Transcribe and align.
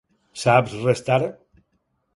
Saps 0.43 0.73
restar? 0.87 1.21